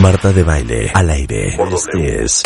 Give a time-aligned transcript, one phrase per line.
[0.00, 1.56] Marta de baile al aire.
[1.72, 2.42] Este es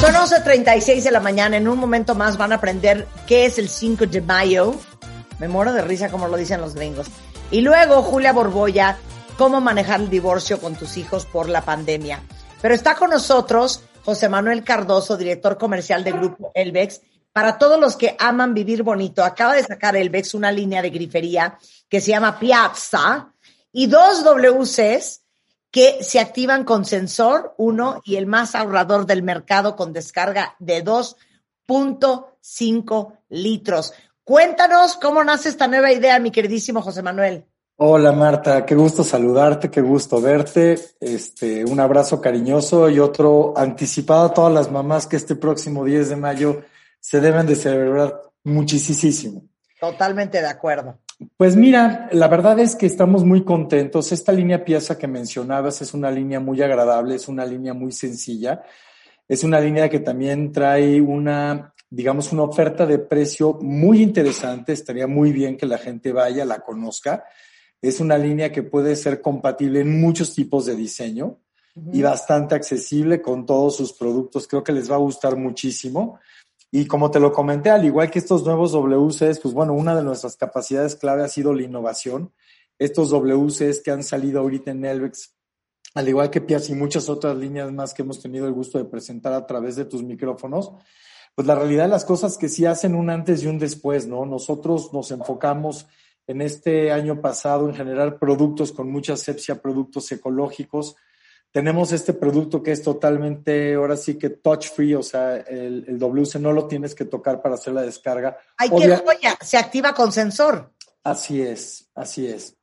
[0.00, 1.56] Son 11.36 de la mañana.
[1.56, 4.74] En un momento más van a aprender qué es el 5 de mayo.
[5.38, 7.06] Me muero de risa como lo dicen los gringos.
[7.50, 8.98] Y luego Julia Borboya,
[9.38, 12.22] cómo manejar el divorcio con tus hijos por la pandemia.
[12.60, 17.00] Pero está con nosotros José Manuel Cardoso, director comercial de Grupo Elvex.
[17.32, 21.56] Para todos los que aman vivir bonito, acaba de sacar Elvex una línea de grifería
[21.88, 23.32] que se llama Piazza
[23.72, 25.22] y dos WCs
[25.70, 30.84] que se activan con sensor, uno, y el más ahorrador del mercado con descarga de
[30.84, 33.94] 2.5 litros.
[34.24, 37.46] Cuéntanos cómo nace esta nueva idea, mi queridísimo José Manuel.
[37.82, 40.78] Hola Marta, qué gusto saludarte, qué gusto verte.
[41.00, 46.10] Este, un abrazo cariñoso y otro anticipado a todas las mamás que este próximo 10
[46.10, 46.62] de mayo
[47.00, 49.44] se deben de celebrar muchísimo.
[49.80, 50.98] Totalmente de acuerdo.
[51.40, 54.12] Pues mira, la verdad es que estamos muy contentos.
[54.12, 58.62] Esta línea pieza que mencionabas es una línea muy agradable, es una línea muy sencilla.
[59.26, 64.74] Es una línea que también trae una, digamos, una oferta de precio muy interesante.
[64.74, 67.24] Estaría muy bien que la gente vaya, la conozca.
[67.80, 71.38] Es una línea que puede ser compatible en muchos tipos de diseño
[71.90, 74.46] y bastante accesible con todos sus productos.
[74.46, 76.20] Creo que les va a gustar muchísimo.
[76.70, 80.04] Y como te lo comenté, al igual que estos nuevos WCs, pues bueno, una de
[80.04, 82.32] nuestras capacidades clave ha sido la innovación.
[82.78, 85.34] Estos WCs que han salido ahorita en Elvex,
[85.94, 88.84] al igual que Piaz y muchas otras líneas más que hemos tenido el gusto de
[88.84, 90.72] presentar a través de tus micrófonos,
[91.34, 94.24] pues la realidad de las cosas que sí hacen un antes y un después, ¿no?
[94.24, 95.86] Nosotros nos enfocamos
[96.26, 100.94] en este año pasado en generar productos con mucha asepsia, productos ecológicos,
[101.52, 105.98] tenemos este producto que es totalmente, ahora sí que touch free, o sea, el, el
[105.98, 108.38] WC no lo tienes que tocar para hacer la descarga.
[108.56, 109.36] ¡Ay, qué joya!
[109.40, 110.72] Se activa con sensor.
[111.02, 112.56] Así es, así es.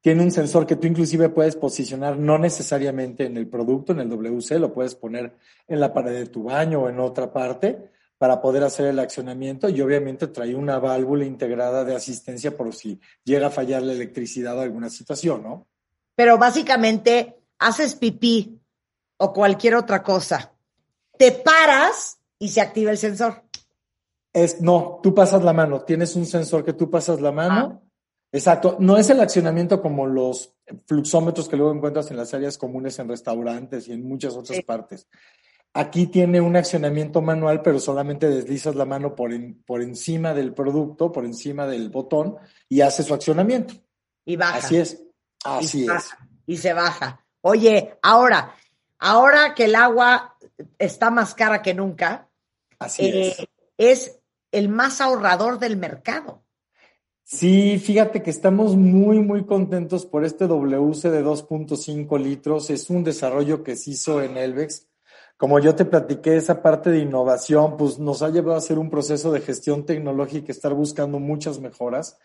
[0.00, 4.08] Tiene un sensor que tú inclusive puedes posicionar no necesariamente en el producto, en el
[4.08, 5.36] WC, lo puedes poner
[5.68, 9.68] en la pared de tu baño o en otra parte para poder hacer el accionamiento
[9.68, 14.58] y obviamente trae una válvula integrada de asistencia por si llega a fallar la electricidad
[14.58, 15.68] o alguna situación, ¿no?
[16.16, 18.60] Pero básicamente haces pipí
[19.16, 20.52] o cualquier otra cosa,
[21.18, 23.44] te paras y se activa el sensor.
[24.32, 27.82] Es, no, tú pasas la mano, tienes un sensor que tú pasas la mano.
[28.32, 30.54] Exacto, no es el accionamiento como los
[30.86, 34.62] fluxómetros que luego encuentras en las áreas comunes en restaurantes y en muchas otras sí.
[34.62, 35.06] partes.
[35.74, 40.52] Aquí tiene un accionamiento manual, pero solamente deslizas la mano por, en, por encima del
[40.52, 42.36] producto, por encima del botón
[42.68, 43.74] y hace su accionamiento.
[44.24, 44.58] Y baja.
[44.58, 45.02] Así es.
[45.44, 45.88] Así y es.
[45.88, 47.21] Baja, y se baja.
[47.42, 48.54] Oye, ahora,
[48.98, 50.36] ahora que el agua
[50.78, 52.28] está más cara que nunca,
[52.78, 53.46] Así eh, es.
[53.76, 54.18] es
[54.50, 56.42] el más ahorrador del mercado.
[57.24, 62.68] Sí, fíjate que estamos muy, muy contentos por este WC de 2.5 litros.
[62.70, 64.88] Es un desarrollo que se hizo en Elvex.
[65.36, 68.90] Como yo te platiqué, esa parte de innovación, pues nos ha llevado a hacer un
[68.90, 72.18] proceso de gestión tecnológica, estar buscando muchas mejoras.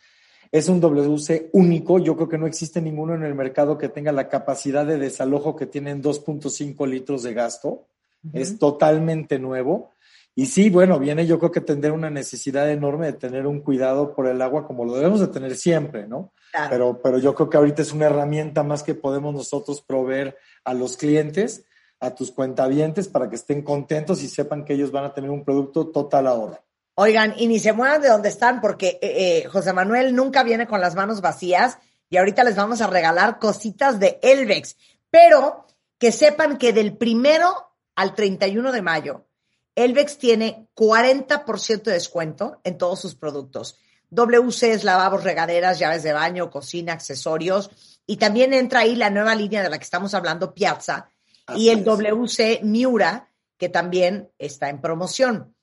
[0.52, 4.12] Es un WC único, yo creo que no existe ninguno en el mercado que tenga
[4.12, 7.70] la capacidad de desalojo que tienen 2.5 litros de gasto.
[7.70, 8.42] Uh -huh.
[8.42, 9.92] Es totalmente nuevo.
[10.36, 14.14] Y sí, bueno, viene yo creo que tendrá una necesidad enorme de tener un cuidado
[14.14, 16.32] por el agua como lo debemos de tener siempre, ¿no?
[16.52, 16.70] Claro.
[16.70, 20.76] Pero, pero yo creo que ahorita es una herramienta más que podemos nosotros proveer a
[20.76, 21.66] los clientes,
[22.00, 25.44] a tus cuentavientes, para que estén contentos y sepan que ellos van a tener un
[25.44, 26.62] producto total ahora.
[27.00, 30.66] Oigan, y ni se muevan de donde están, porque eh, eh, José Manuel nunca viene
[30.66, 31.78] con las manos vacías
[32.10, 34.78] y ahorita les vamos a regalar cositas de Elvex.
[35.12, 35.68] Pero
[36.00, 39.28] que sepan que del primero al 31 de mayo,
[39.76, 43.78] Elvex tiene 40% de descuento en todos sus productos.
[44.10, 47.70] WCs, lavabos, regaderas, llaves de baño, cocina, accesorios.
[48.08, 51.12] Y también entra ahí la nueva línea de la que estamos hablando, Piazza,
[51.46, 51.86] Así y el es.
[51.86, 55.54] WC Miura, que también está en promoción.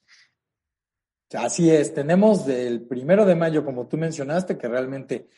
[1.35, 5.29] Así es, tenemos del primero de mayo, como tú mencionaste, que realmente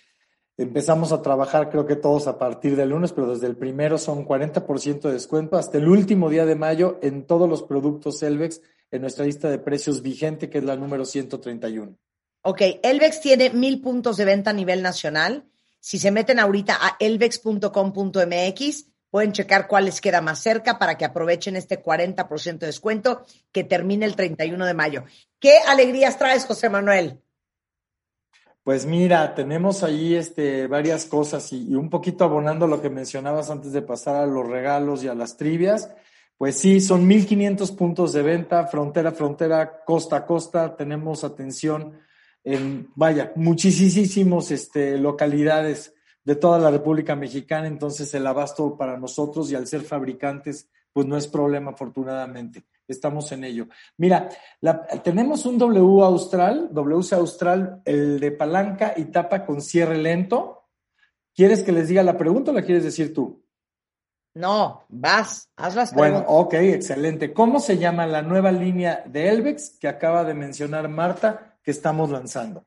[0.57, 4.27] empezamos a trabajar, creo que todos a partir del lunes, pero desde el primero son
[4.27, 8.61] 40% de descuento hasta el último día de mayo en todos los productos Elvex
[8.91, 11.97] en nuestra lista de precios vigente, que es la número 131.
[12.43, 15.47] Ok, Elvex tiene mil puntos de venta a nivel nacional.
[15.81, 21.07] Si se meten ahorita a elvex.com.mx, Pueden checar cuál les queda más cerca para que
[21.07, 25.05] aprovechen este 40% de descuento que termina el 31 de mayo.
[25.41, 27.19] ¿Qué alegrías traes, José Manuel?
[28.63, 33.73] Pues mira, tenemos ahí este, varias cosas y, un poquito abonando lo que mencionabas antes
[33.73, 35.89] de pasar a los regalos y a las trivias.
[36.37, 40.77] Pues sí, son 1.500 puntos de venta, frontera a frontera, costa a costa.
[40.77, 41.99] Tenemos atención
[42.45, 45.95] en, vaya, muchísimos este, localidades
[46.27, 51.07] de toda la República Mexicana, entonces el abasto para nosotros y al ser fabricantes, pues
[51.07, 52.65] no es problema afortunadamente.
[52.89, 53.69] Estamos en ello.
[53.97, 54.29] Mira,
[55.05, 60.65] tenemos un W Austral, WC Austral, el de palanca y tapa con cierre lento.
[61.33, 63.45] ¿Quieres que les diga la pregunta o la quieres decir tú?
[64.35, 66.25] No, vas, haz las preguntas.
[66.27, 67.33] Bueno, ok, excelente.
[67.33, 72.11] ¿Cómo se llama la nueva línea de Elvex que acaba de mencionar Marta que estamos
[72.11, 72.67] lanzando?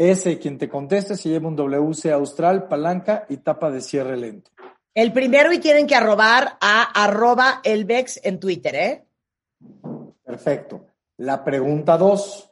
[0.00, 4.50] Ese quien te conteste se lleva un WC Austral, palanca y tapa de cierre lento.
[4.94, 9.04] El primero y tienen que arrobar a arroba Elvex en Twitter, ¿eh?
[10.24, 10.86] Perfecto.
[11.18, 12.50] La pregunta dos.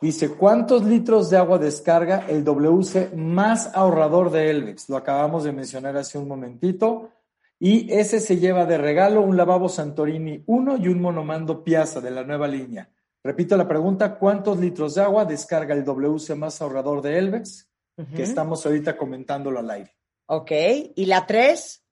[0.00, 4.88] Dice, ¿cuántos litros de agua descarga el WC más ahorrador de Elvex?
[4.88, 7.10] Lo acabamos de mencionar hace un momentito.
[7.58, 12.12] Y ese se lleva de regalo un lavabo Santorini 1 y un monomando Piazza de
[12.12, 12.88] la nueva línea.
[13.24, 17.70] Repito la pregunta, ¿cuántos litros de agua descarga el WC más ahorrador de Elvex?
[18.14, 19.96] Que estamos ahorita comentándolo al aire.
[20.26, 20.50] Ok,
[20.94, 21.82] ¿y la tres?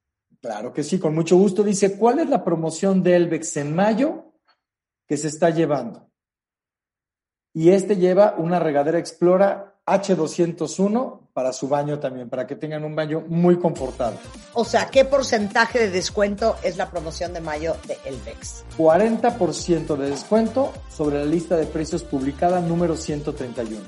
[0.40, 1.62] Claro que sí, con mucho gusto.
[1.62, 4.34] Dice, ¿cuál es la promoción de Elvex en mayo
[5.06, 6.10] que se está llevando?
[7.54, 12.94] Y este lleva una regadera Explora H201 para su baño también, para que tengan un
[12.94, 14.18] baño muy confortable.
[14.52, 18.64] O sea, ¿qué porcentaje de descuento es la promoción de mayo de Elvex?
[18.76, 23.80] 40% de descuento sobre la lista de precios publicada número 131.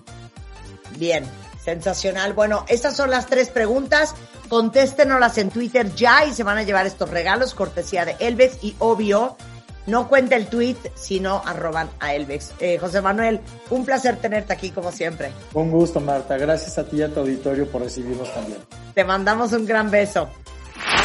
[0.99, 1.25] Bien,
[1.63, 2.33] sensacional.
[2.33, 4.15] Bueno, estas son las tres preguntas.
[4.49, 8.75] Contéstenoslas en Twitter ya y se van a llevar estos regalos, cortesía de Elvex y
[8.79, 9.37] obvio
[9.87, 12.53] no cuenta el tweet, sino arroban a Elvex.
[12.61, 13.41] Eh, José Manuel,
[13.71, 15.33] un placer tenerte aquí como siempre.
[15.53, 16.37] Un gusto, Marta.
[16.37, 18.59] Gracias a ti y a tu auditorio por recibirnos también.
[18.95, 20.29] Te mandamos un gran beso.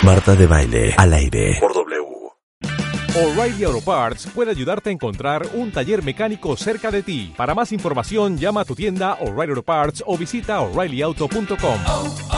[0.03, 1.57] Marta de Baile, al aire.
[1.59, 2.09] Por W.
[3.15, 7.33] O'Reilly Auto Parts puede ayudarte a encontrar un taller mecánico cerca de ti.
[7.35, 12.28] Para más información, llama a tu tienda O'Reilly Auto Parts o visita oreillyauto.com.